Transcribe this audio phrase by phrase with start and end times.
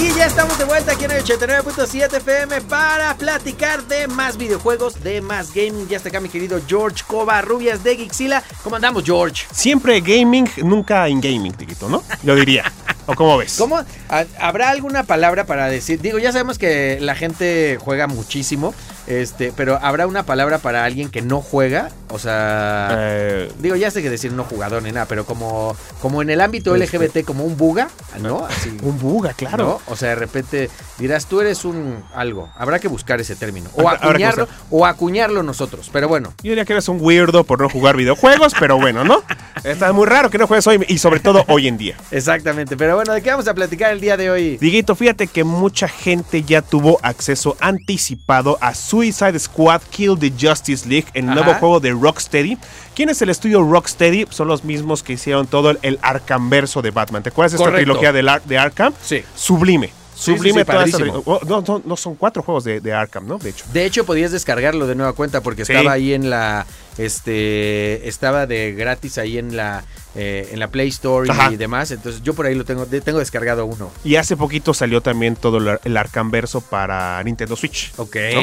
[0.00, 5.02] Y ya estamos de vuelta aquí en el 89.7 FM para platicar de más videojuegos,
[5.02, 5.88] de más gaming.
[5.88, 8.42] Ya está acá mi querido George Covarrubias de Gixila.
[8.62, 9.46] ¿Cómo andamos, George?
[9.52, 12.04] Siempre gaming, nunca in gaming, Tiquito, ¿no?
[12.22, 12.72] Lo diría.
[13.06, 13.56] ¿O cómo ves?
[13.58, 13.78] ¿Cómo?
[14.08, 16.00] ¿Ha- ¿Habrá alguna palabra para decir?
[16.00, 18.74] Digo, ya sabemos que la gente juega muchísimo,
[19.08, 21.90] este, pero ¿habrá una palabra para alguien que no juega?
[22.10, 26.22] O sea, Eh, digo, ya sé que decir no jugador ni nada, pero como, como
[26.22, 26.98] en el ámbito Este.
[26.98, 27.88] LGBT, como un buga,
[28.20, 28.46] ¿no?
[28.46, 28.76] Así.
[28.82, 29.64] un buga, claro.
[29.86, 29.92] ¿no?
[29.92, 32.48] O sea, de repente dirás, tú eres un algo.
[32.56, 33.68] Habrá que buscar ese término.
[33.74, 35.90] O Habrá- acuñarlo, o acuñarlo nosotros.
[35.92, 36.32] Pero bueno.
[36.42, 39.22] Yo diría que eres un weirdo por no jugar videojuegos, pero bueno, ¿no?
[39.64, 41.96] Está muy raro que no juegues hoy y sobre todo hoy en día.
[42.10, 42.76] Exactamente.
[42.76, 44.56] Pero bueno, ¿de qué vamos a platicar el día de hoy?
[44.58, 50.88] Diguito, fíjate que mucha gente ya tuvo acceso anticipado a Suicide Squad Kill the Justice
[50.88, 51.34] League, el Ajá.
[51.36, 52.58] nuevo juego de Rocksteady.
[52.96, 54.26] ¿Quién es el estudio Rocksteady?
[54.30, 57.22] Son los mismos que hicieron todo el, el Arkhamverso de Batman.
[57.22, 58.92] ¿Te acuerdas de esta trilogía del Ar- de Arkham?
[59.00, 59.22] Sí.
[59.36, 59.92] Sublime.
[60.16, 63.28] Sí, Sublime sí, sí, tri- oh, no, no, no son cuatro juegos de, de Arkham,
[63.28, 63.38] ¿no?
[63.38, 63.64] De hecho.
[63.72, 65.72] De hecho, podías descargarlo de nueva cuenta porque Sí.
[65.72, 66.66] estaba ahí en la.
[66.98, 68.08] Este.
[68.08, 69.84] Estaba de gratis ahí en la.
[70.14, 71.90] eh, en la Play Store y, demás.
[71.90, 72.86] Entonces yo por ahí lo tengo.
[72.86, 73.90] de- tengo descargado uno.
[74.04, 77.92] Y hace poquito salió también todo el, Arkhamverso para Nintendo Switch.
[77.98, 78.16] Ok.
[78.34, 78.40] ¿no?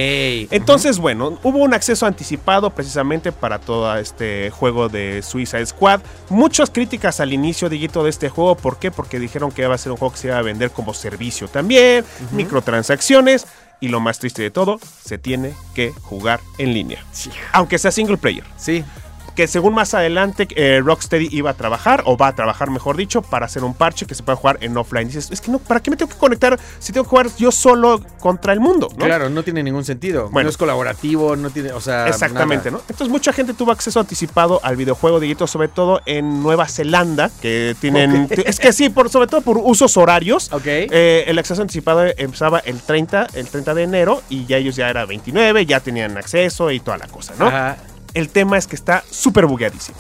[0.52, 6.02] Entonces, bueno, hubo un acceso anticipado precisamente para todo este juego de Suicide Squad.
[6.30, 8.56] Muchas críticas al inicio, Diguito, de este juego.
[8.56, 8.92] ¿Por qué?
[8.92, 11.47] Porque dijeron que iba a ser un juego que se iba a vender como servicio
[11.47, 13.45] también, microtransacciones.
[13.80, 17.04] Y lo más triste de todo, se tiene que jugar en línea.
[17.12, 17.30] Sí.
[17.52, 18.45] Aunque sea single player.
[18.58, 18.84] Sí.
[19.36, 23.22] Que según más adelante eh, Rocksteady iba a trabajar, o va a trabajar mejor dicho,
[23.22, 25.07] para hacer un parche que se pueda jugar en offline.
[25.07, 27.51] Dices, es que no, ¿para qué me tengo que conectar si tengo que jugar yo
[27.51, 28.88] solo contra el mundo?
[28.97, 29.06] ¿no?
[29.06, 30.29] Claro, no tiene ningún sentido.
[30.29, 30.46] Bueno.
[30.46, 31.72] no es colaborativo, no tiene.
[31.73, 32.07] O sea.
[32.07, 32.84] Exactamente, nada.
[32.84, 32.90] ¿no?
[32.90, 37.75] Entonces mucha gente tuvo acceso anticipado al videojuego, Dieguito, sobre todo en Nueva Zelanda, que
[37.79, 38.28] tienen...
[38.46, 40.52] Es que sí, por, sobre todo por usos horarios.
[40.53, 40.66] Ok.
[40.66, 44.90] Eh, el acceso anticipado empezaba el 30, el 30 de enero y ya ellos ya
[44.90, 47.47] era 29, ya tenían acceso y toda la cosa, ¿no?
[47.47, 47.78] Ajá.
[48.16, 49.98] El tema es que está súper bugueadísimo.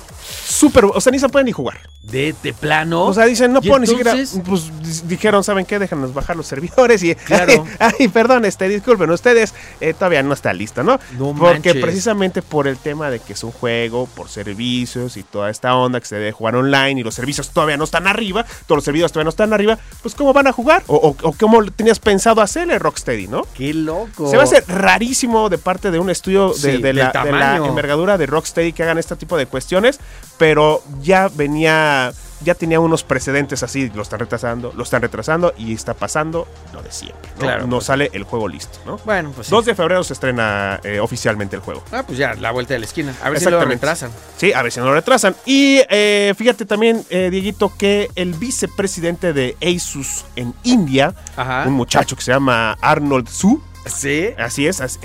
[0.47, 1.77] Súper, o sea, ni se puede ni jugar.
[2.11, 3.05] De, de plano.
[3.05, 4.11] O sea, dicen, no ¿Y puedo ni siquiera.
[4.11, 4.41] entonces?
[4.47, 5.79] Pues di- dijeron, ¿saben qué?
[5.79, 7.15] Déjanos bajar los servidores y.
[7.15, 7.65] Claro.
[7.79, 10.99] Ay, perdón, este, disculpen, ustedes eh, todavía no está listo, ¿no?
[11.17, 11.77] No Porque manches.
[11.83, 15.99] precisamente por el tema de que es un juego, por servicios y toda esta onda
[15.99, 19.11] que se debe jugar online y los servicios todavía no están arriba, todos los servidores
[19.11, 20.83] todavía no están arriba, pues ¿cómo van a jugar?
[20.87, 23.47] O, o- o cómo tenías pensado hacerle Rocksteady, ¿no?
[23.55, 24.29] Qué loco.
[24.29, 27.11] Se va a hacer rarísimo de parte de un estudio de, Sí, de del la,
[27.23, 29.99] de la envergadura de Rocksteady que hagan este tipo de cuestiones,
[30.37, 31.94] pero ya venía,
[32.41, 36.81] ya tenía unos precedentes así, lo están retrasando, lo están retrasando y está pasando lo
[36.81, 37.29] de siempre.
[37.35, 37.39] ¿no?
[37.39, 37.85] Claro, no pues.
[37.85, 38.97] sale el juego listo, ¿no?
[39.05, 39.47] Bueno, pues.
[39.47, 39.51] sí.
[39.51, 41.83] 2 de febrero se estrena eh, oficialmente el juego.
[41.91, 43.15] Ah, pues ya, la vuelta de la esquina.
[43.23, 44.11] A ver si lo retrasan.
[44.37, 45.35] Sí, a ver si no lo retrasan.
[45.45, 51.63] Y eh, fíjate también, eh, Dieguito, que el vicepresidente de Asus en India, Ajá.
[51.67, 54.29] un muchacho que se llama Arnold Su, Sí.
[54.39, 54.99] Así es,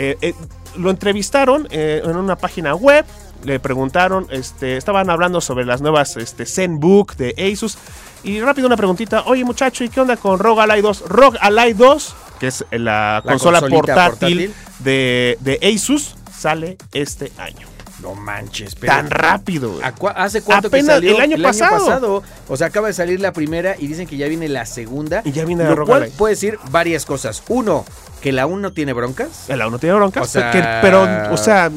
[0.79, 3.05] lo entrevistaron en una página web,
[3.45, 7.79] le preguntaron, este, estaban hablando sobre las nuevas este, ZenBook de Asus
[8.23, 11.05] y rápido una preguntita, oye muchacho, ¿y qué onda con ROG Ally 2?
[11.09, 14.55] ROG Ally 2, que es la, La consola portátil, portátil.
[14.81, 17.67] De, de Asus, sale este año.
[18.03, 18.95] No manches, pero.
[18.95, 19.73] Tan rápido.
[19.73, 19.85] güey.
[19.85, 21.17] ¿A cua- ¿Hace cuánto que Apenas salió?
[21.17, 22.23] el año pasado.
[22.49, 25.21] O sea, acaba de salir la primera y dicen que ya viene la segunda.
[25.23, 26.13] Y ya viene la Lo Rogue cual Ally.
[26.17, 27.43] puede decir varias cosas.
[27.49, 27.85] Uno,
[28.23, 29.51] que la 1 no tiene broncas.
[29.51, 31.71] El aún no tiene broncas, O sea- que- pero, o sea,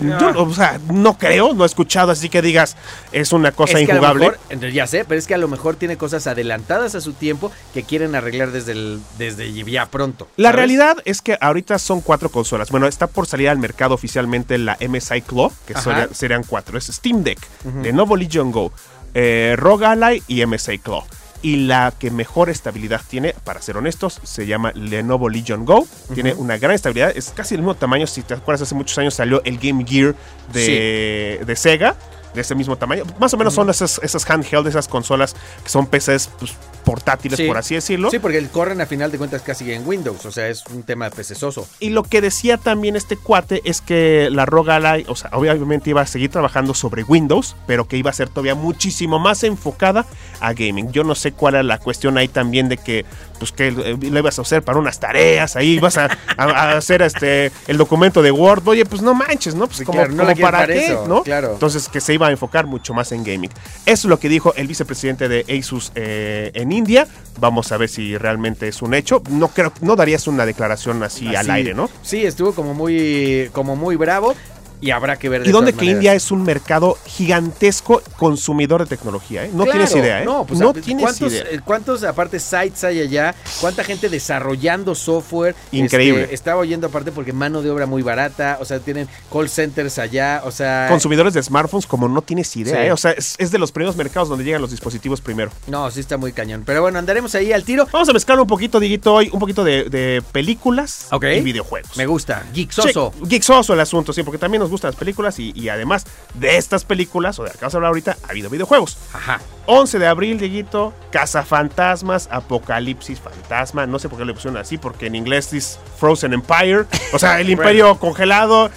[0.00, 2.76] yo, o sea, no creo, no he escuchado así que digas,
[3.12, 4.32] es una cosa es que injugable.
[4.48, 7.50] mejor, ya sé, pero es que a lo mejor tiene cosas adelantadas a su tiempo
[7.72, 10.28] que quieren arreglar desde el, desde ya pronto.
[10.36, 12.70] La realidad es que ahorita son cuatro consolas.
[12.70, 15.74] Bueno, está por salir al mercado oficialmente la MSI Claw, que
[16.12, 16.78] serían cuatro.
[16.78, 17.38] Es Steam Deck,
[17.82, 18.72] Lenovo Legion Go,
[19.14, 21.04] eh, ROG Ally y MSI Claw.
[21.46, 25.86] Y la que mejor estabilidad tiene, para ser honestos, se llama Lenovo Legion Go.
[26.12, 28.08] Tiene una gran estabilidad, es casi el mismo tamaño.
[28.08, 30.16] Si te acuerdas, hace muchos años salió el Game Gear
[30.52, 31.94] de, de Sega,
[32.34, 33.04] de ese mismo tamaño.
[33.20, 37.46] Más o menos son esas, esas handheld, esas consolas que son PCs pues, portátiles, Sí.
[37.48, 38.10] por así decirlo.
[38.10, 40.24] Sí, porque el corren a final de cuentas casi en Windows.
[40.24, 41.68] O sea, es un tema pecesoso.
[41.80, 45.90] Y lo que decía también este cuate es que la ROG Ally, o sea, obviamente
[45.90, 50.06] iba a seguir trabajando sobre Windows, pero que iba a ser todavía muchísimo más enfocada
[50.40, 50.92] a gaming.
[50.92, 53.04] Yo no sé cuál era la cuestión ahí también de que
[53.36, 56.06] pues que eh, lo ibas a hacer para unas tareas, ahí vas a,
[56.36, 58.66] a- a hacer este el documento de Word.
[58.66, 59.66] Oye, pues no manches, ¿no?
[59.66, 61.22] Pues Sí, como, claro, no como la quieres para para qué, eso, ¿no?
[61.22, 61.52] claro.
[61.52, 63.50] Entonces que se iba a enfocar mucho más en gaming.
[63.84, 67.06] Eso es lo que dijo el vicepresidente de Asus eh, en India.
[67.38, 69.22] Vamos a ver si realmente es un hecho.
[69.30, 71.90] No creo, no darías una declaración así, al Así, aire, ¿no?
[72.02, 74.34] Sí, estuvo como muy, como muy bravo
[74.80, 75.42] y habrá que ver.
[75.42, 75.96] de Y donde todas que maneras.
[76.04, 79.50] India es un mercado gigantesco consumidor de tecnología, ¿eh?
[79.52, 80.24] No Claro, tienes idea, ¿eh?
[80.24, 81.44] No, pues, no tienes ¿cuántos, idea.
[81.50, 83.34] eh, ¿Cuántos, aparte, sites hay allá?
[83.60, 85.54] ¿Cuánta gente desarrollando software?
[85.72, 86.22] Increíble.
[86.22, 88.58] Este, estaba oyendo, aparte, porque mano de obra muy barata.
[88.60, 90.42] O sea, tienen call centers allá.
[90.44, 90.86] O sea.
[90.88, 92.86] Consumidores de smartphones como no tienes idea, Sí.
[92.88, 92.92] ¿eh?
[92.92, 95.50] O sea, es, es de los primeros mercados donde llegan los dispositivos primero.
[95.66, 96.62] No, sí está muy cañón.
[96.66, 97.86] Pero bueno, andaremos ahí al tiro.
[97.92, 101.24] Vamos a mezclar un poquito, Diguito, hoy, un poquito de, de películas Ok.
[101.36, 101.96] y videojuegos.
[101.96, 102.44] Me gusta.
[102.54, 103.12] Geeksoso.
[103.20, 106.56] Sí, geeksoso el asunto, sí, porque también nos gustan las películas y, y además de
[106.56, 108.98] estas películas, o de las que vamos a hablar ahorita, ha habido videojuegos.
[109.12, 109.40] Ajá.
[109.66, 113.86] 11 de abril, Dieguito, Cazafantasmas, Apocalipsis Fantasma.
[113.86, 116.84] No sé por qué le pusieron así, porque en inglés es Frozen Empire.
[117.12, 118.70] O sea, el imperio congelado.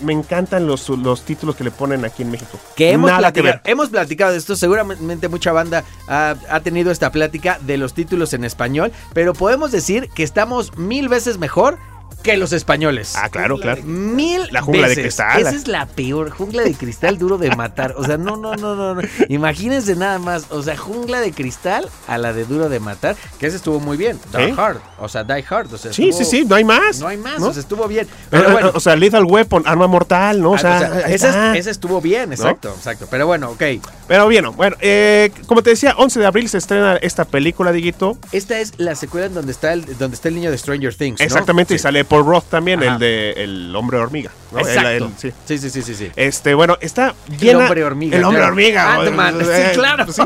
[0.00, 2.58] Me encantan los, los títulos que le ponen aquí en México.
[2.76, 3.72] Que hemos Nada que platicado, ver.
[3.72, 8.32] hemos platicado de esto, seguramente mucha banda ha, ha tenido esta plática de los títulos
[8.32, 11.78] en español, pero podemos decir que estamos mil veces mejor
[12.22, 13.14] que los españoles.
[13.16, 13.82] Ah, claro, claro.
[13.82, 15.40] Mil La jungla de cristal.
[15.40, 17.94] Esa es la peor, jungla de cristal duro de matar.
[17.96, 19.02] O sea, no, no, no, no, no.
[19.28, 23.46] Imagínense nada más, o sea, jungla de cristal a la de duro de matar, que
[23.46, 24.18] ese estuvo muy bien.
[24.36, 24.54] Die ¿Sí?
[24.56, 27.00] Hard, o sea, Die Hard, o sea, Sí, estuvo- sí, sí, no hay más.
[27.00, 27.48] No hay más, ¿no?
[27.48, 28.06] o sea, estuvo bien.
[28.30, 30.52] Pero, Pero bueno, o sea, Lethal Weapon, arma mortal, ¿no?
[30.52, 33.06] O ah, sea, o sea, ese, ese estuvo bien, exacto, exacto.
[33.10, 33.62] Pero bueno, ok.
[34.08, 38.18] Pero bien, bueno, eh, como te decía, 11 de abril se estrena esta película, Diguito.
[38.32, 41.20] Esta es la secuela en donde está el, donde está el niño de Stranger Things.
[41.20, 41.24] ¿no?
[41.24, 41.82] Exactamente, y Sí.
[42.02, 42.92] Sale Paul Roth también, Ajá.
[42.94, 44.30] el de El Hombre Hormiga.
[44.52, 44.58] ¿no?
[44.60, 44.88] El- Exacto.
[44.90, 45.32] el- sí.
[45.46, 46.10] sí, sí, sí, sí, sí.
[46.16, 47.60] Este, bueno, está llena.
[47.60, 48.94] hombre hormiga, El hombre hormiga.
[48.96, 50.12] Ant-Man, eh, sí, eh, claro.
[50.12, 50.22] sí.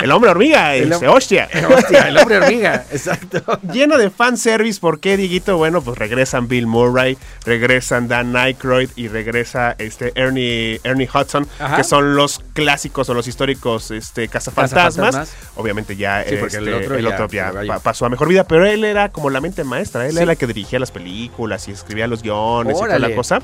[0.00, 1.48] El hombre hormiga, El este, hom- hostia.
[1.76, 3.42] Hostia, el hombre hormiga, exacto.
[3.72, 5.56] Lleno de fanservice, ¿por qué, Diguito?
[5.56, 11.76] Bueno, pues regresan Bill Murray, regresan Dan Aykroyd y regresa este Ernie, Ernie Hudson, Ajá.
[11.78, 14.94] que son los clásicos o los históricos este, cazafantasmas.
[15.14, 15.52] Cazafantasmas.
[15.56, 17.68] Obviamente ya, Sí, el este, otro el ya otro ya se cayó.
[17.68, 20.22] pa- pasó a mejor vida, pero él era como la mente maestra, él Sí.
[20.22, 23.40] era el que dirigía las películas y escribía los guiones y toda la cosa.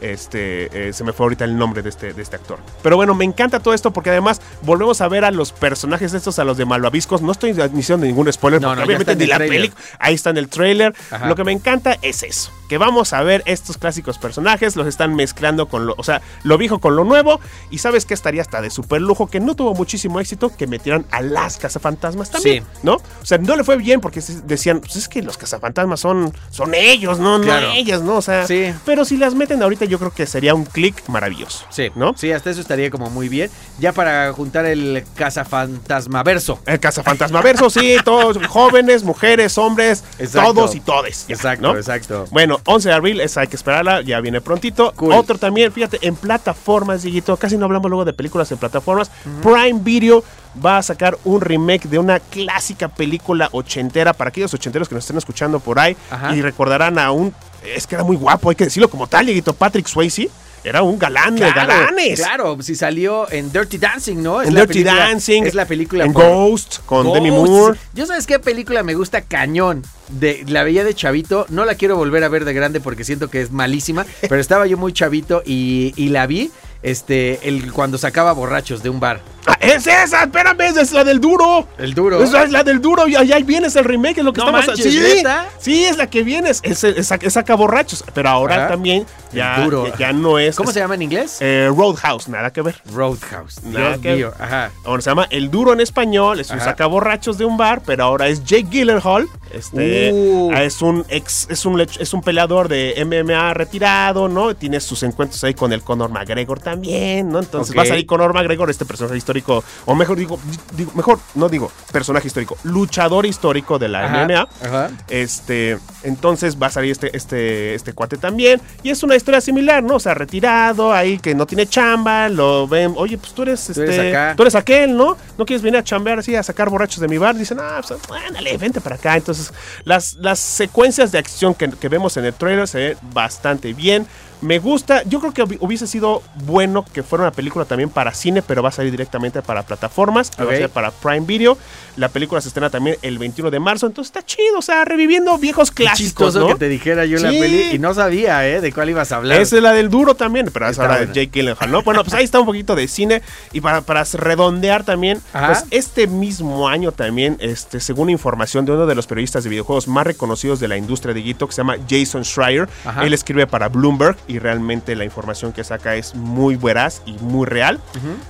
[0.00, 2.58] Este, eh, se me fue ahorita el nombre de este, de este actor.
[2.82, 6.38] Pero bueno, me encanta todo esto porque además volvemos a ver a los personajes estos,
[6.38, 7.22] a los de Malvaviscos.
[7.22, 9.80] No estoy diciendo ningún spoiler, No, porque no, obviamente ni la película.
[9.98, 10.94] Ahí está en el trailer.
[11.10, 11.26] Ajá.
[11.26, 12.52] Lo que me encanta es eso.
[12.72, 16.56] Que vamos a ver estos clásicos personajes, los están mezclando con lo, o sea, lo
[16.56, 17.38] viejo con lo nuevo.
[17.70, 21.04] Y sabes que estaría hasta de super lujo, que no tuvo muchísimo éxito, que metieran
[21.10, 22.64] a las cazafantasmas también.
[22.64, 22.78] Sí.
[22.82, 22.94] ¿No?
[22.94, 26.72] O sea, no le fue bien porque decían, pues es que los cazafantasmas son, son
[26.72, 27.66] ellos, no, Claro.
[27.66, 28.16] no ellas, ¿no?
[28.16, 28.72] O sea, Sí.
[28.86, 31.66] pero si las meten ahorita, yo creo que sería un clic maravilloso.
[31.68, 32.14] Sí, ¿No?
[32.16, 33.50] Sí, hasta eso estaría como muy bien.
[33.80, 36.60] Ya para juntar el cazafantasmaverso.
[36.64, 40.54] El cazafantasmaverso, sí, todos jóvenes, mujeres, hombres, Exacto.
[40.54, 41.26] todos y todes.
[41.28, 41.76] ya, Exacto, ¿no?
[41.78, 42.24] exacto.
[42.30, 44.92] Bueno, 11 de abril, esa hay que esperarla, ya viene prontito.
[44.96, 45.12] Cool.
[45.12, 49.10] Otro también, fíjate, en plataformas, Dieguito, casi no hablamos luego de películas en plataformas.
[49.42, 50.24] Prime Video
[50.64, 55.04] va a sacar un remake de una clásica película ochentera para aquellos ochenteros que nos
[55.04, 56.34] estén escuchando por ahí Ajá.
[56.34, 59.52] y recordarán a un, es que era muy guapo, hay que decirlo como tal, Dieguito,
[59.52, 60.30] Patrick Swayze.
[60.64, 62.20] Era un galán de galanes.
[62.20, 64.40] Claro, si salió en Dirty Dancing, ¿no?
[64.42, 67.14] Es En la Dirty película- Dancing, Es la película en por- Ghost, con Ghost.
[67.16, 67.78] Demi Moore.
[67.94, 69.82] Yo sabes qué película me gusta cañón.
[70.08, 73.28] De, la veía de chavito, no la quiero volver a ver de grande porque siento
[73.30, 76.50] que es malísima, pero estaba yo muy chavito y, y la vi
[76.82, 79.20] este, el, cuando sacaba borrachos de un bar.
[79.44, 81.66] Ah, es esa, espérame, es la del duro.
[81.76, 82.22] El duro.
[82.22, 84.46] Esa es la del duro y allá viene es el remake, es lo que No
[84.46, 85.46] estamos manches, sí, ¿neta?
[85.58, 88.68] sí, es la que viene, es, es, es, es saca borrachos, pero ahora Ajá.
[88.68, 89.86] también ya, El duro.
[89.88, 90.54] ya, ya no es.
[90.54, 91.38] ¿Cómo es, se llama en inglés?
[91.40, 92.80] eh, Roadhouse, nada que ver.
[92.92, 93.64] Roadhouse.
[93.64, 94.32] Nada Dios que- mío.
[94.38, 94.70] Ajá.
[94.84, 96.66] Ahora se llama El Duro en español, es un Ajá.
[96.66, 99.26] sacaborrachos de un bar, pero ahora es Jake Gyllenhaal.
[99.52, 100.50] Este Uh.
[100.54, 104.54] ah, es un ex, es un lech- es un peleador de MMA retirado, ¿no?
[104.54, 107.38] Tiene sus encuentros ahí con el Conor McGregor también, ¿no?
[107.40, 107.78] Entonces Ok.
[107.78, 110.38] va a salir Conor McGregor, este personaje histórico, o mejor digo,
[110.76, 114.22] digo- mejor no digo personaje histórico, luchador histórico de la Ajá.
[114.24, 114.48] MMA.
[114.62, 114.90] Ajá.
[115.08, 118.60] Este, entonces va a salir este, este, este cuate también.
[118.82, 119.96] Y es una historia similar, ¿no?
[119.96, 123.80] O sea, retirado, ahí que no tiene chamba, lo ven, oye, pues tú eres, Tú
[123.82, 124.34] eres este, acá.
[124.36, 125.16] tú eres aquel, ¿no?
[125.38, 127.34] No quieres venir a chambear así, a sacar borrachos de mi bar.
[127.36, 129.16] Dicen, ah, pues ándale, vente para acá.
[129.16, 129.52] Entonces,
[129.84, 134.06] las, las secuencias de acción que, que vemos en el trailer se ven bastante bien.
[134.42, 138.12] Me gusta, yo creo que hubi- hubiese sido bueno que fuera una película también para
[138.12, 141.56] cine, pero va a salir directamente para plataformas, que va a ser para Prime Video.
[141.96, 145.36] La película se estrena también el 21 de marzo, entonces está chido, o sea, reviviendo
[145.38, 146.46] viejos clásicos, chistoso ¿no?
[146.48, 148.60] que te dijera yo la peli y no sabía, ¿eh?
[148.60, 149.40] De cuál ibas a hablar.
[149.40, 151.06] Esa es la del duro también, pero es ahora de.
[151.06, 151.82] Jake Gyllenhaal, ¿no?
[151.82, 153.22] Bueno, pues ahí está un poquito de cine.
[153.52, 155.46] Y para, para redondear también, Ajá.
[155.48, 159.86] pues este mismo año también, este, según información de uno de los periodistas de videojuegos
[159.86, 163.04] más reconocidos de la industria de Gito, que se llama Jason Schreier, Ajá.
[163.04, 167.46] él escribe para Bloomberg y realmente la información que saca es muy veraz y muy
[167.46, 167.80] real.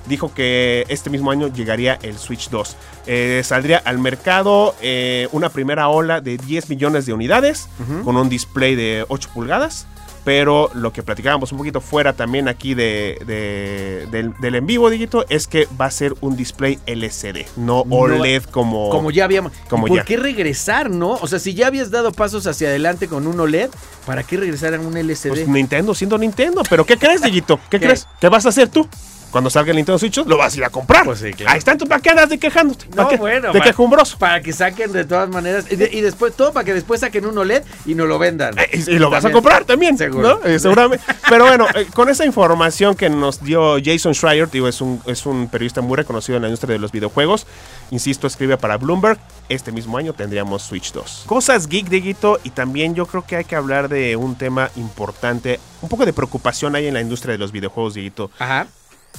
[0.05, 2.75] Dijo que este mismo año llegaría el Switch 2.
[3.07, 7.69] Eh, saldría al mercado eh, una primera ola de 10 millones de unidades
[8.03, 9.87] con un display de 8 pulgadas.
[10.25, 14.89] Pero lo que platicábamos un poquito fuera también aquí de, de- del, del en vivo,
[14.89, 18.89] Digito, es que va a ser un display LCD, no No, OLED como...
[18.89, 19.51] Como ya habíamos.
[19.69, 20.05] Como ¿Y ¿Por ya.
[20.05, 21.15] qué regresar, no?
[21.15, 23.69] O sea, si ya habías dado pasos hacia adelante con un OLED,
[24.05, 25.27] ¿para qué regresar a un LCD?
[25.29, 26.63] Pues Nintendo siendo Nintendo.
[26.69, 27.57] ¿Pero qué crees, Digito?
[27.69, 27.85] ¿Qué, ¿Qué?
[27.87, 28.07] crees?
[28.21, 28.87] ¿Qué vas a hacer tú?
[29.33, 31.03] Cuando salga el Nintendo Switch, lo vas a ir a comprar.
[31.03, 31.51] Pues sí, claro.
[31.51, 32.85] Ahí está, entonces, ¿para qué andas de quejándote?
[32.85, 33.17] ¿Para no, qué?
[33.17, 33.47] bueno.
[33.51, 34.17] De para- quejumbroso.
[34.19, 35.65] Para que saquen de todas maneras.
[35.69, 38.57] Y, de- y después, todo para que después saquen un OLED y no lo vendan.
[38.57, 40.39] Eh, Y, y lo vas a comprar también, Seguro.
[40.41, 40.47] ¿no?
[40.47, 41.03] Eh, seguramente.
[41.29, 45.25] Pero bueno, eh, con esa información que nos dio Jason Schreier, digo, es un, es
[45.25, 47.47] un periodista muy reconocido en la industria de los videojuegos.
[47.91, 49.17] Insisto, escribe para Bloomberg.
[49.49, 51.23] Este mismo año tendríamos Switch 2.
[51.25, 55.59] Cosas geek, Dieguito, y también yo creo que hay que hablar de un tema importante.
[55.81, 58.29] Un poco de preocupación hay en la industria de los videojuegos, Dieguito.
[58.39, 58.67] Ajá.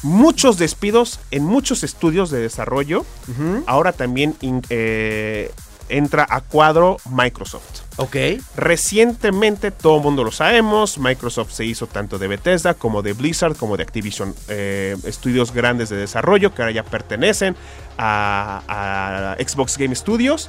[0.02, 3.04] Muchos despidos en muchos estudios de desarrollo.
[3.66, 5.50] Ahora también in- eh,
[5.88, 7.80] entra a cuadro Microsoft.
[7.96, 8.16] Ok.
[8.56, 13.54] Recientemente, todo el mundo lo sabemos, Microsoft se hizo tanto de Bethesda como de Blizzard,
[13.56, 17.54] como de Activision, eh, estudios grandes de desarrollo que ahora ya pertenecen
[17.98, 20.48] a, a Xbox Game Studios.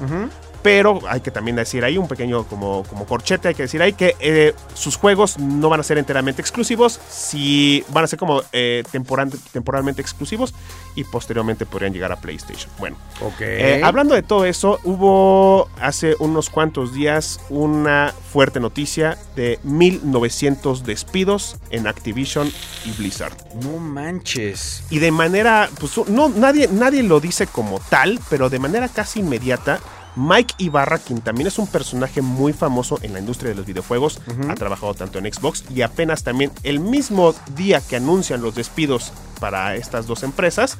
[0.62, 3.92] Pero hay que también decir ahí un pequeño como, como corchete, hay que decir ahí
[3.92, 8.42] que eh, sus juegos no van a ser enteramente exclusivos, si van a ser como
[8.52, 10.54] eh, temporal- temporalmente exclusivos
[10.96, 12.68] y posteriormente podrían llegar a PlayStation.
[12.80, 13.42] Bueno, Ok.
[13.42, 20.82] eh, hablando de todo eso, hubo hace unos cuantos días una fuerte noticia de 1900
[20.84, 22.50] despidos en Activision
[22.84, 23.36] y Blizzard.
[23.62, 24.82] No manches.
[24.90, 29.20] Y de manera, pues no, nadie, nadie lo dice como tal, pero de manera casi
[29.20, 29.80] inmediata,
[30.16, 34.20] Mike Ibarra, quien también es un personaje muy famoso en la industria de los videojuegos,
[34.48, 39.12] ha trabajado tanto en Xbox y apenas también el mismo día que anuncian los despidos
[39.40, 40.78] para estas dos empresas,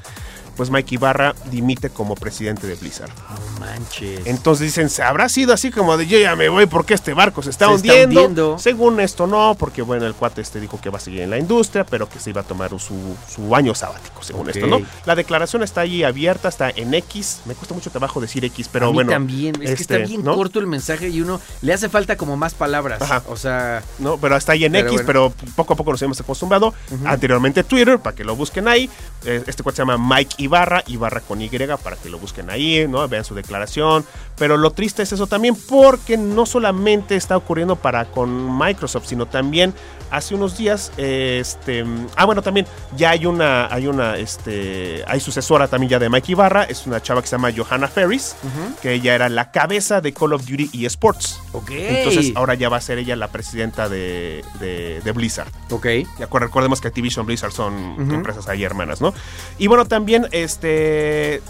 [0.57, 3.11] pues Mike Ibarra dimite como presidente de Blizzard.
[3.11, 4.27] No manches.
[4.27, 7.43] Entonces dicen, ¿se habrá sido así como de yo ya me voy porque este barco
[7.43, 8.59] se está, Se está hundiendo?
[8.59, 11.39] Según esto no, porque bueno, el cuate este dijo que va a seguir en la
[11.39, 14.81] industria, pero que se iba a tomar su, su año sabático, según esto, ¿no?
[15.05, 17.41] La declaración está allí abierta, está en X.
[17.45, 19.11] Me cuesta mucho trabajo decir X, pero a mí bueno.
[19.11, 19.55] también.
[19.57, 20.35] Es que este, está bien ¿no?
[20.35, 23.03] corto el mensaje y uno le hace falta como más palabras.
[23.03, 23.23] Ajá.
[23.29, 25.07] O sea, No, pero está ahí en Pero X, bueno.
[25.35, 26.73] pero poco a poco nos hemos acostumbrado.
[27.05, 28.89] Anteriormente Twitter, para que lo busquen ahí.
[29.25, 32.87] Eh, Este cuate se llama Mike Ibarra, Ibarra con Y, para que lo busquen ahí,
[32.89, 33.07] ¿no?
[33.09, 34.05] Vean su declaración.
[34.39, 39.27] Pero lo triste es eso también, porque no solamente está ocurriendo para con Microsoft, sino
[39.27, 39.75] también
[40.11, 41.85] hace unos días, este,
[42.17, 46.33] ah, bueno, también ya hay una, hay una, este, hay sucesora también ya de Mike
[46.33, 48.37] Ibarra, es una chava que se llama Johanna Ferris,
[48.83, 51.41] que ella era la cabeza de Call of Duty y Sports.
[51.53, 51.71] ok.
[51.71, 55.49] Entonces ahora ya va a ser ella la presidenta de, de- de Blizzard.
[55.71, 55.87] Ok.
[56.33, 59.13] Recordemos que Activision y Blizzard son empresas ahí hermanas, ¿no?
[59.59, 61.43] Y bueno, también este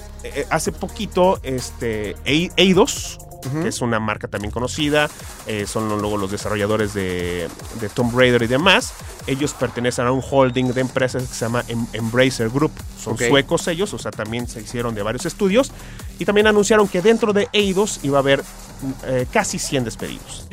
[0.51, 3.19] hace poquito este Ei- Eidos,
[3.63, 5.09] que es una marca también conocida,
[5.47, 7.49] eh, son luego los desarrolladores de,
[7.81, 8.93] de Tomb Raider y demás.
[9.29, 12.73] Ellos pertenecen a un holding de empresas que se llama Em- Embracer Group.
[13.01, 15.71] Son suecos ellos, o sea, también se hicieron de varios estudios.
[16.19, 18.43] Y también anunciaron que dentro de Eidos iba a haber
[19.07, 20.49] eh, casi 100 despedidos.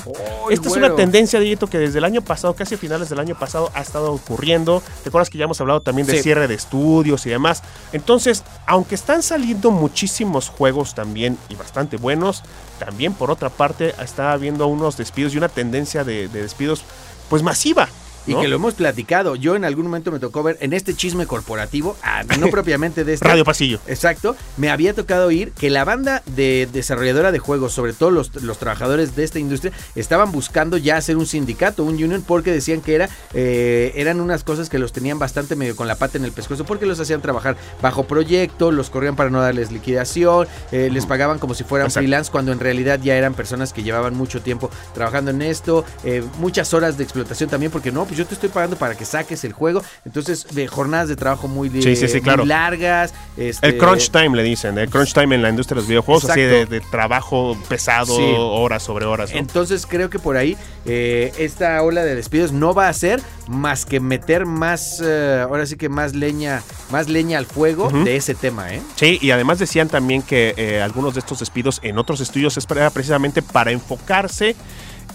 [0.50, 3.38] Esta es una tendencia, Dieguito, que desde el año pasado, casi a finales del año
[3.38, 4.82] pasado, ha estado ocurriendo.
[5.04, 6.24] ¿Te acuerdas que ya hemos hablado también de Sí.
[6.24, 7.64] cierre de estudios y demás?
[7.92, 12.44] Entonces, aunque están saliendo muchísimos juegos también y bastante buenos,
[12.80, 16.84] también por otra parte está habiendo unos despidos y una tendencia de, de despidos
[17.30, 17.88] pues masiva.
[18.26, 19.36] Y que lo hemos platicado.
[19.36, 23.14] Yo en algún momento me tocó ver en este chisme corporativo, ah, no propiamente de
[23.14, 23.28] este.
[23.28, 23.80] Radio Pasillo.
[23.88, 28.34] Exacto, me había tocado oír que la banda de desarrolladora de juegos, sobre todo los,
[28.42, 32.82] los trabajadores de esta industria, estaban buscando ya hacer un sindicato, un union, porque decían
[32.82, 36.26] que era, eh, eran unas cosas que los tenían bastante medio con la pata en
[36.26, 40.90] el pescuezo, porque los hacían trabajar bajo proyecto, los corrían para no darles liquidación, eh,
[40.92, 42.04] les pagaban como si fueran Exacto.
[42.04, 46.24] freelance, cuando en realidad ya eran personas que llevaban mucho tiempo trabajando en esto, eh,
[46.40, 49.44] muchas horas de explotación también, porque no, pues yo te estoy pagando para que saques
[49.44, 49.82] el juego.
[50.06, 53.14] Entonces, de jornadas de trabajo muy, de- Sí, sí, sí, muy largas.
[53.36, 56.30] este, El crunch time le dicen, el crunch time en la industria de los videojuegos,
[56.30, 56.74] así de, Exacto.
[56.76, 58.16] de trabajo pesado,
[58.52, 59.32] horas sobre horas.
[59.32, 59.40] ¿no?
[59.40, 60.56] Entonces creo que por ahí
[60.86, 65.66] eh, esta ola de despidos no va a ser más que meter más, eh, ahora
[65.66, 68.82] sí que más leña, más leña al fuego de ese tema, ¿eh?
[68.96, 72.66] Sí, y además decían también que eh, algunos de estos despidos en otros estudios es
[72.66, 74.56] precisamente para enfocarse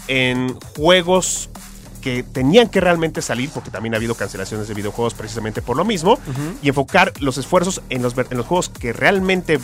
[0.07, 1.49] en juegos
[2.01, 5.85] que tenían que realmente salir, porque también ha habido cancelaciones de videojuegos precisamente por lo
[5.85, 6.17] mismo,
[6.61, 9.59] y enfocar los esfuerzos en los, en los juegos que realmente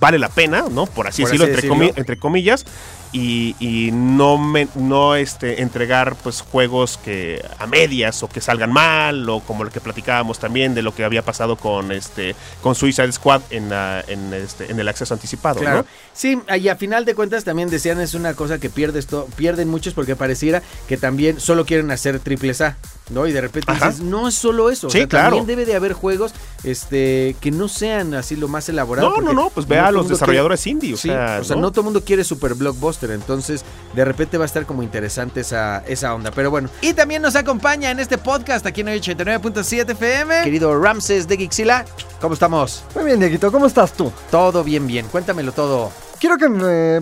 [0.00, 0.86] vale la pena, ¿no?
[0.86, 1.92] Por así Por decirlo, así entre, decirlo.
[1.92, 2.64] comi- entre comillas,
[3.12, 8.72] y, y no, me- no este, entregar pues juegos que a medias o que salgan
[8.72, 12.74] mal, o como el que platicábamos también de lo que había pasado con este con
[12.74, 15.78] Suicide Squad en, la- en, este, en el acceso anticipado, Claro.
[15.78, 15.86] ¿no?
[16.12, 19.94] Sí, y a final de cuentas también decían es una cosa que pierdes pierden muchos
[19.94, 22.76] porque pareciera que también solo quieren hacer triples A,
[23.10, 23.26] ¿no?
[23.26, 23.88] Y de repente Ajá.
[23.90, 24.86] dices, no es solo eso.
[24.86, 25.36] o Sí, sea, claro.
[25.36, 26.32] También debe de haber juegos
[26.64, 29.10] este, que no sean así lo más elaborado.
[29.10, 31.56] No, no, no, pues ve no a los desarrolladores indie, o Sí, sea, o sea,
[31.56, 31.62] ¿no?
[31.62, 33.64] no todo el mundo quiere super blockbuster, entonces
[33.94, 36.30] de repente va a estar como interesante esa, esa onda.
[36.30, 41.26] Pero bueno, y también nos acompaña en este podcast aquí en 89.7 FM, querido Ramses
[41.28, 41.84] de Gixila.
[42.20, 42.84] ¿Cómo estamos?
[42.94, 44.12] Muy bien, Dieguito, ¿cómo estás tú?
[44.30, 45.06] Todo bien, bien.
[45.06, 45.90] Cuéntamelo todo.
[46.20, 47.00] Quiero que me,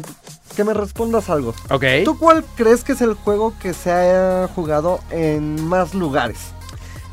[0.59, 1.55] que me respondas algo.
[1.71, 1.85] Ok.
[2.05, 6.39] ¿Tú cuál crees que es el juego que se haya jugado en más lugares?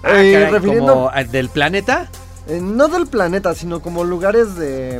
[0.03, 2.09] Ah, Eh, caray, refiriendo, como del planeta.
[2.47, 4.97] eh, no del planeta, sino como lugares de...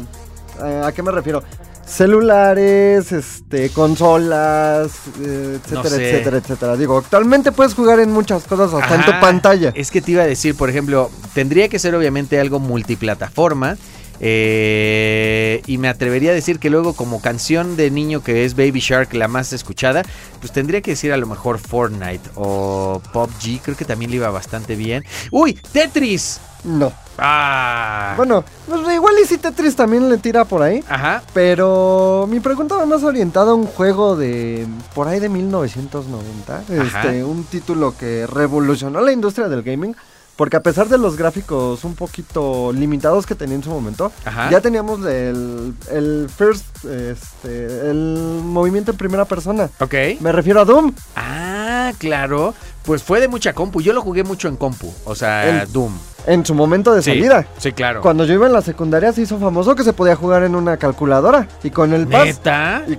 [0.63, 1.41] eh, ¿A qué me refiero?
[1.87, 5.23] Celulares, este, consolas, No
[5.55, 6.09] etcétera, sé.
[6.11, 6.77] etcétera, etcétera.
[6.77, 9.71] Digo, actualmente puedes jugar en muchas cosas, hasta en tu pantalla.
[9.73, 13.77] Es que te iba a decir, por ejemplo, tendría que ser obviamente algo multiplataforma.
[14.19, 18.79] Eh, y me atrevería a decir que luego como canción de niño que es Baby
[18.79, 20.03] Shark la más escuchada,
[20.39, 24.29] pues tendría que decir a lo mejor Fortnite o PUBG, creo que también le iba
[24.29, 25.03] bastante bien.
[25.31, 26.39] Uy, Tetris.
[26.63, 26.91] No.
[27.17, 28.13] Ah.
[28.17, 30.83] Bueno, pues igual y si Tetris también le tira por ahí.
[30.89, 31.21] Ajá.
[31.33, 36.57] Pero mi pregunta va más orientada a un juego de por ahí de 1990.
[36.57, 37.01] Ajá.
[37.03, 39.95] Este, un título que revolucionó la industria del gaming.
[40.35, 44.49] Porque a pesar de los gráficos un poquito limitados que tenía en su momento, Ajá.
[44.49, 49.69] ya teníamos el, el first, este, el movimiento en primera persona.
[49.79, 49.93] Ok.
[50.19, 50.93] Me refiero a Doom.
[51.15, 52.53] Ah, claro.
[52.83, 53.81] Pues fue de mucha compu.
[53.81, 54.93] Yo lo jugué mucho en compu.
[55.05, 55.93] O sea, En- Doom.
[56.27, 57.45] En su momento de Sí, salida.
[57.59, 58.01] Sí, claro.
[58.01, 60.75] Cuando yo iba en la secundaria se hizo famoso que se podía jugar en una
[60.77, 61.47] calculadora.
[61.63, 62.41] Y con el paso.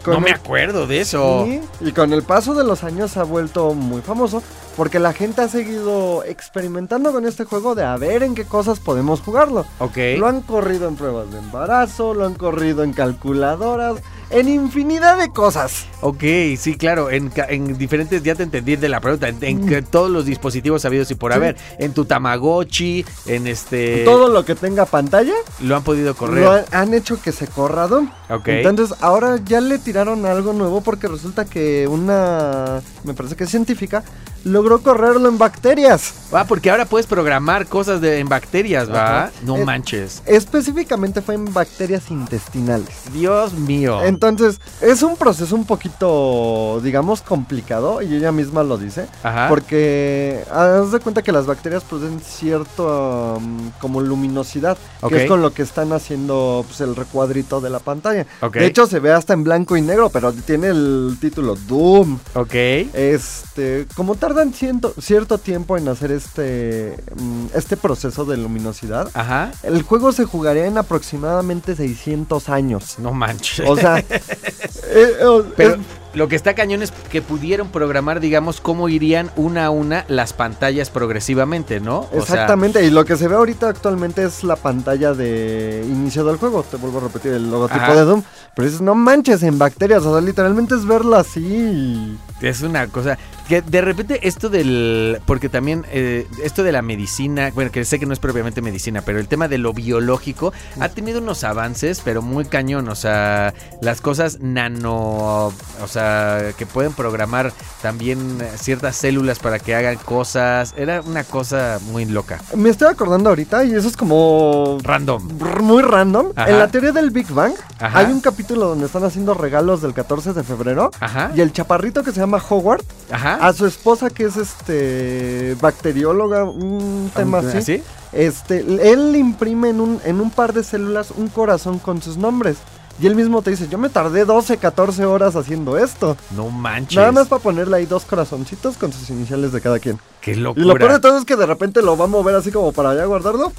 [0.07, 1.45] No me el- acuerdo de eso.
[1.81, 4.43] Y con el paso de los años se ha vuelto muy famoso
[4.77, 8.79] porque la gente ha seguido experimentando con este juego de a ver en qué cosas
[8.79, 9.65] podemos jugarlo.
[9.79, 9.97] Ok.
[10.19, 13.97] Lo han corrido en pruebas de embarazo, lo han corrido en calculadoras,
[14.31, 15.87] en infinidad de cosas.
[16.01, 16.23] Ok,
[16.59, 17.11] sí, claro.
[17.11, 17.31] En,
[17.79, 19.29] diferentes, ya te entendí de la pregunta.
[19.29, 19.69] En, en Mm.
[19.69, 21.37] que todos los dispositivos sabidos y por Sí.
[21.37, 21.57] haber.
[21.79, 24.05] En tu Tamagotchi, en este.
[24.05, 26.45] Todo lo que tenga pantalla Lo han podido correr.
[26.45, 28.11] lo han, han hecho que se corra Doom.
[28.29, 28.49] Ok.
[28.49, 33.51] Entonces ahora ya le tiraron algo nuevo porque resulta que una, me parece que es
[33.51, 34.03] científica,
[34.45, 36.15] logró correrlo en bacterias.
[36.33, 39.31] Ah, porque ahora puedes programar cosas de, en bacterias, ¿va?
[39.43, 40.23] No manches.
[40.27, 43.13] Específicamente fue en bacterias intestinales.
[43.13, 44.03] Dios mío.
[44.03, 49.49] Entonces, es un proceso un poquito, digamos, complicado, y ella misma lo dice, Ajá.
[49.49, 54.77] porque haz de cuenta que las bacterias producen cierto um, como luminosidad,
[55.09, 58.27] que es con lo que están haciendo pues, el recuadrito de la pantalla.
[58.53, 62.19] De hecho, se ve hasta en blanco y negro, pero tiene el título Doom.
[62.35, 62.55] Ok.
[62.55, 69.53] Este, como tardan ciento- cierto tiempo en hacer este, mm, este proceso de luminosidad, Ajá.
[69.63, 72.97] el juego se jugaría en aproximadamente 600 años.
[72.99, 73.69] No manches.
[73.69, 73.99] O sea,
[74.89, 75.81] eh, o- Pero es-
[76.15, 80.33] lo que está cañón es que pudieron programar, digamos, cómo irían una a una las
[80.33, 82.01] pantallas progresivamente, ¿no?
[82.01, 86.25] O sea, exactamente, y lo que se ve ahorita actualmente es la pantalla de inicio
[86.25, 86.65] del juego.
[86.65, 87.95] Te vuelvo a repetir el logotipo Ajá.
[87.95, 88.23] de Doom.
[88.57, 92.17] Pero dices, no manches en bacterias, o sea, literalmente es verlo así.
[92.41, 97.51] Es una cosa que de repente esto del porque también eh, esto de la medicina,
[97.55, 100.89] bueno, que sé que no es propiamente medicina, pero el tema de lo biológico ha
[100.89, 105.47] tenido unos avances, pero muy cañón, o sea, las cosas nano,
[105.81, 111.79] o sea, que pueden programar también ciertas células para que hagan cosas, era una cosa
[111.91, 115.29] muy loca, Me estoy acordando ahorita, y eso es como random.
[115.63, 116.33] muy random.
[116.35, 116.51] Ajá.
[116.51, 117.99] En la teoría del Big Bang, Ajá.
[118.01, 120.91] hay un capítulo donde están haciendo regalos del 14 de febrero.
[121.01, 121.31] Ajá.
[121.35, 123.36] Y el chaparrito que se llama Howard, Ajá.
[123.41, 127.57] A su esposa que es este bacterióloga, un tema así.
[127.59, 127.83] ¿Así?
[128.13, 132.17] Este, él le imprime en un, en un par de células un corazón con sus
[132.17, 132.57] nombres.
[132.99, 136.17] Y él mismo te dice, yo me tardé 12, 14 horas haciendo esto.
[136.35, 136.97] No manches.
[136.97, 139.99] Nada más para ponerle ahí dos corazoncitos con sus iniciales de cada quien.
[140.23, 140.65] Qué Y locura.
[140.65, 142.91] lo peor de todo es que de repente lo va a mover así como para
[142.91, 143.53] allá guardarlo.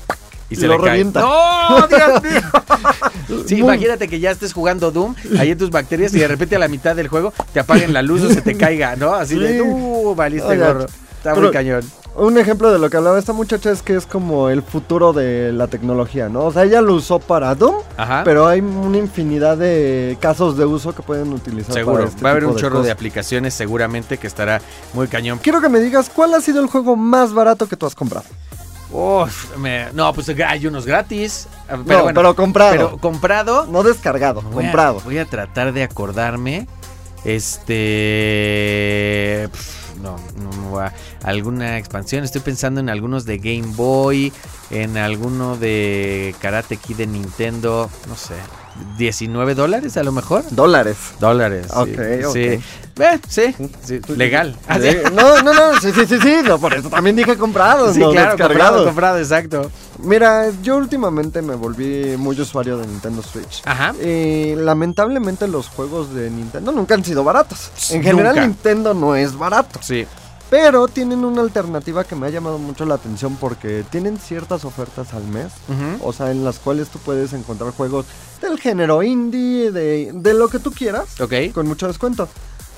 [0.49, 1.21] Y y lo revienta.
[1.21, 3.43] ¡No, Dios mío!
[3.45, 6.59] Sí, imagínate que ya estés jugando Doom, ahí en tus bacterias, y de repente a
[6.59, 9.13] la mitad del juego te apaguen la luz o se te caiga, ¿no?
[9.13, 9.61] Así de.
[9.61, 10.15] ¡uh!
[10.15, 10.85] Valiste Oiga, gorro.
[11.17, 11.83] Está muy cañón.
[12.15, 15.51] Un ejemplo de lo que hablaba esta muchacha es que es como el futuro de
[15.53, 16.45] la tecnología, ¿no?
[16.45, 18.23] O sea, ella lo usó para Doom, Ajá.
[18.25, 22.29] pero hay una infinidad de casos de uso que pueden utilizar Seguro, para este va
[22.29, 24.61] a haber un chorro de aplicaciones seguramente que estará
[24.95, 25.37] muy cañón.
[25.43, 28.25] Quiero que me digas cuál ha sido el juego más barato que tú has comprado.
[28.91, 31.47] Uf, me- no, pues hay unos gratis.
[31.67, 32.71] Pero no, bueno, pero comprado.
[32.71, 33.65] pero comprado.
[33.65, 35.01] no descargado, Voy a- comprado.
[35.03, 36.67] Voy a tratar de acordarme.
[37.25, 37.49] Este.
[39.51, 42.23] pf, no, no me voy a- Alguna expansión.
[42.23, 44.31] Estoy pensando en algunos de Game Boy.
[44.69, 47.89] En alguno de Karate Kid de Nintendo.
[48.07, 48.35] No sé.
[48.97, 50.43] 19 dólares a lo mejor.
[50.51, 50.97] Dólares.
[51.19, 51.67] Dólares.
[51.67, 52.33] sí, Ok, ok.
[52.33, 52.59] Sí.
[52.99, 54.55] Eh, sí, sí, Legal.
[55.13, 58.11] No, no, no, sí, sí, sí, sí, no, por eso también dije comprado, Sí, no
[58.11, 59.69] claro, comprado, comprado, exacto.
[59.99, 63.61] Mira, yo últimamente me volví muy usuario de Nintendo Switch.
[63.65, 63.93] Ajá.
[64.03, 67.71] Y lamentablemente los juegos de Nintendo nunca han sido baratos.
[67.91, 68.47] En general Nunca.
[68.47, 69.79] Nintendo no es barato.
[69.81, 70.07] Sí.
[70.49, 75.13] Pero tienen una alternativa que me ha llamado mucho la atención porque tienen ciertas ofertas
[75.13, 75.51] al mes.
[76.01, 78.05] O sea, en las cuales tú puedes encontrar juegos
[78.41, 81.33] del género indie, de, de lo que tú quieras, Ok.
[81.53, 82.29] con mucho descuento.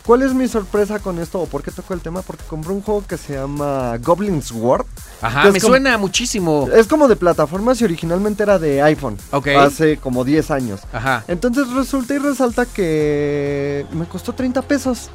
[0.05, 2.23] ¿Cuál es mi sorpresa con esto o por qué tocó el tema?
[2.23, 4.87] Porque compré un juego que se llama Goblin's World.
[5.21, 6.67] Ajá, me como- suena muchísimo.
[6.73, 9.17] Es como de plataformas y originalmente era de iPhone.
[9.31, 9.49] Ok.
[9.49, 10.79] Hace como 10 años.
[10.91, 11.23] Ajá.
[11.27, 15.11] Entonces resulta y resalta que me costó 30 pesos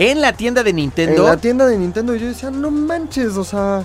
[0.00, 1.22] En la tienda de Nintendo.
[1.24, 2.14] en la tienda de Nintendo.
[2.16, 3.84] Y yo decía, no manches, o sea,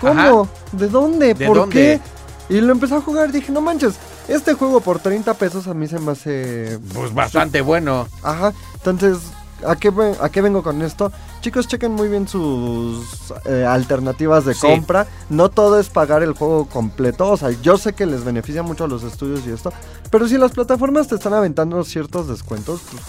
[0.00, 0.46] ¿cómo?
[0.72, 1.32] ¿De dónde?
[1.32, 2.00] ¿De ¿Por dónde?
[2.48, 2.54] qué?
[2.54, 3.32] Y lo empecé a jugar.
[3.32, 3.94] Dije, no manches,
[4.28, 6.78] este juego por 30 pesos a mí se me hace.
[6.92, 8.06] Pues bastante bueno.
[8.22, 8.52] Ajá.
[8.74, 9.18] Entonces,
[9.66, 11.10] ¿a qué, ¿a qué vengo con esto?
[11.40, 13.06] Chicos, chequen muy bien sus
[13.46, 14.60] eh, alternativas de Sí.
[14.66, 15.06] compra.
[15.30, 17.30] No todo es pagar el juego completo.
[17.30, 19.72] O sea, yo sé que les beneficia mucho a los estudios y esto.
[20.10, 23.02] Pero si las plataformas te están aventando ciertos descuentos, pues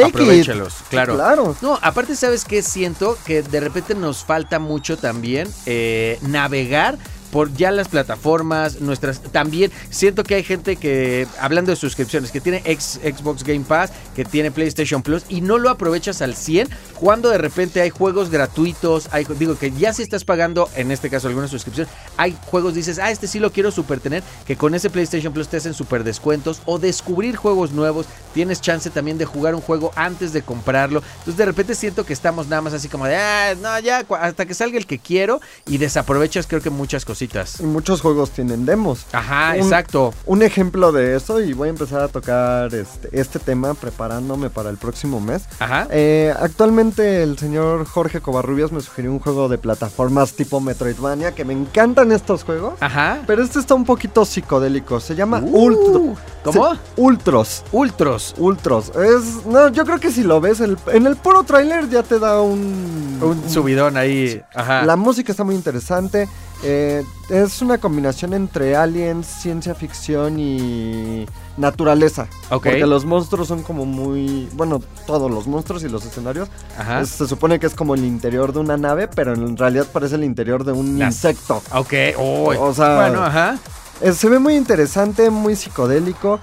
[0.00, 0.46] take it.
[0.90, 1.14] Claro.
[1.14, 1.56] Claro.
[1.62, 2.62] No, aparte, ¿sabes qué?
[2.62, 6.98] Siento que de repente nos falta mucho también eh, navegar
[7.30, 12.40] por ya las plataformas, nuestras también siento que hay gente que hablando de suscripciones que
[12.40, 17.30] tiene Xbox Game Pass, que tiene PlayStation Plus y no lo aprovechas al 100 cuando
[17.30, 19.08] de repente hay juegos gratuitos,
[19.38, 21.86] digo que ya si estás pagando en este caso alguna suscripción,
[22.16, 25.48] hay juegos dices, "Ah, este sí lo quiero super tener", que con ese PlayStation Plus
[25.48, 29.92] te hacen super descuentos o descubrir juegos nuevos, tienes chance también de jugar un juego
[29.94, 31.02] antes de comprarlo.
[31.18, 34.46] Entonces de repente siento que estamos nada más así como de, "Ah, no, ya hasta
[34.46, 37.60] que salga el que quiero" y desaprovechas creo que muchas cositas.
[37.60, 39.06] Y muchos juegos tienen demos.
[39.12, 40.12] Ajá, Un- exacto.
[40.26, 44.68] Un ejemplo de eso, y voy a empezar a tocar este, este tema preparándome para
[44.68, 45.44] el próximo mes.
[45.58, 45.88] Ajá.
[45.90, 51.44] Eh, actualmente el señor Jorge Covarrubias me sugirió un juego de plataformas tipo Metroidvania, que
[51.46, 52.74] me encantan estos juegos.
[52.80, 53.20] Ajá.
[53.26, 56.14] Pero este está un poquito psicodélico, se llama Uh, Ultro.
[56.44, 56.74] ¿Cómo?
[56.74, 57.64] Se- Ultros.
[57.72, 58.34] Ultros.
[58.38, 58.92] Ultros.
[58.96, 62.18] Es, no, yo creo que si lo ves el- en el puro tráiler ya te
[62.18, 63.18] da un...
[63.22, 64.42] Un subidón ahí.
[64.54, 64.82] Ajá.
[64.84, 66.28] La música está muy interesante.
[66.62, 72.28] Eh, es una combinación entre aliens, ciencia ficción y naturaleza.
[72.50, 72.64] Ok.
[72.64, 74.48] Porque los monstruos son como muy...
[74.54, 76.48] Bueno, todos los monstruos y los escenarios.
[76.78, 77.00] Ajá.
[77.00, 80.14] es- se supone que es como el interior de una nave, pero en realidad parece
[80.16, 81.62] el interior de un Las- insecto.
[81.72, 81.92] Ok.
[82.18, 82.56] uy.
[82.58, 83.58] O sea- Bueno, ajá.
[84.02, 86.38] Eh, se ve muy interesante, muy psicodélico.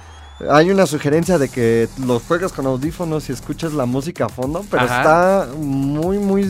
[0.49, 4.65] Hay una sugerencia de que los juegues con audífonos y escuches la música a fondo,
[4.69, 4.97] pero Ajá.
[5.45, 6.43] está muy, muy,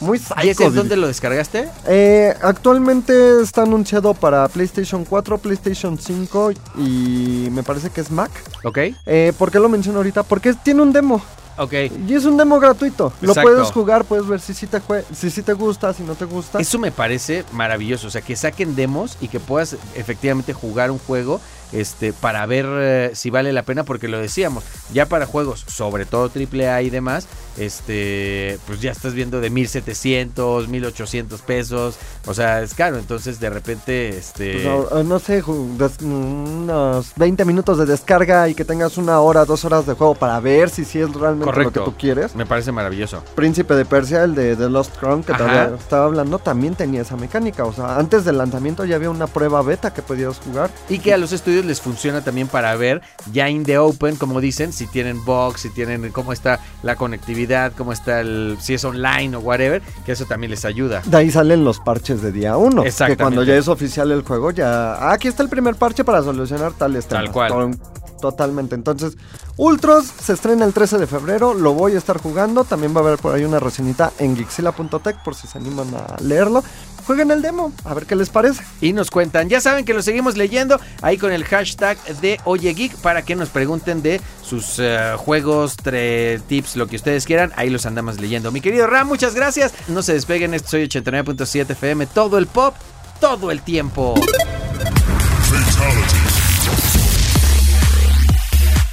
[0.00, 0.64] muy ¿Y ese psycho.
[0.68, 1.68] en dónde lo descargaste?
[1.86, 8.30] Eh, actualmente está anunciado para PlayStation 4, PlayStation 5 y me parece que es Mac.
[8.64, 8.78] Ok.
[9.06, 10.22] Eh, ¿Por qué lo menciono ahorita?
[10.22, 11.20] Porque tiene un demo
[11.58, 11.72] Ok.
[12.06, 13.12] y es un demo gratuito.
[13.22, 16.14] Lo puedes jugar, puedes ver si sí te, jue- si sí te gusta, si no
[16.14, 16.60] te gusta.
[16.60, 18.08] Eso me parece maravilloso.
[18.08, 21.40] O sea, que saquen demos y que puedas efectivamente jugar un juego
[21.72, 23.84] este, para ver eh, si vale la pena.
[23.84, 29.14] Porque lo decíamos, ya para juegos, sobre todo AAA y demás, este, pues ya estás
[29.14, 31.96] viendo de 1700, 1800 pesos.
[32.26, 32.98] O sea, es caro.
[32.98, 34.62] Entonces, de repente, este.
[34.62, 39.64] Pues, no, no sé, unos 20 minutos de descarga y que tengas una hora, dos
[39.64, 41.80] horas de juego para ver si sí es realmente Correcto.
[41.80, 42.34] lo que tú quieres.
[42.34, 43.22] Me parece maravilloso.
[43.34, 47.16] Príncipe de Persia, el de The Lost Crown, que todavía estaba hablando, también tenía esa
[47.16, 47.64] mecánica.
[47.64, 50.70] O sea, antes del lanzamiento ya había una prueba beta que podías jugar.
[50.88, 54.40] Y que a los estudios les funciona también para ver ya in the open, como
[54.40, 57.45] dicen, si tienen box, si tienen cómo está la conectividad,
[57.76, 61.02] cómo está el, si es online o whatever, que eso también les ayuda.
[61.04, 62.84] De ahí salen los parches de día 1.
[63.06, 64.94] Que cuando ya es oficial el juego, ya.
[64.94, 67.32] ah, aquí está el primer parche para solucionar tales Tal temas.
[67.32, 67.52] cual.
[67.52, 67.80] Con-
[68.20, 68.74] Totalmente.
[68.74, 69.16] Entonces,
[69.58, 71.52] Ultros se estrena el 13 de febrero.
[71.52, 72.64] Lo voy a estar jugando.
[72.64, 76.16] También va a haber por ahí una reseñita en Gixila.tech por si se animan a
[76.22, 76.64] leerlo.
[77.06, 78.62] Jueguen el demo, a ver qué les parece.
[78.80, 82.74] Y nos cuentan, ya saben que lo seguimos leyendo ahí con el hashtag de Oye
[82.74, 87.52] Geek para que nos pregunten de sus eh, juegos, tre- tips, lo que ustedes quieran.
[87.56, 88.50] Ahí los andamos leyendo.
[88.50, 89.72] Mi querido Ram, muchas gracias.
[89.86, 92.74] No se despeguen, esto soy 89.7 FM, todo el pop,
[93.20, 94.14] todo el tiempo.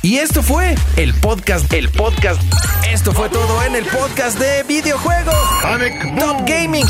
[0.04, 2.42] Y esto fue el podcast, el podcast.
[2.92, 5.34] Esto fue todo en el podcast de videojuegos.
[6.20, 6.86] Top Gaming.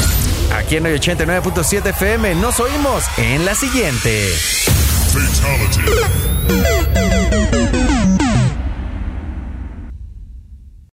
[0.54, 4.30] Aquí en el 89.7 FM nos oímos en la siguiente.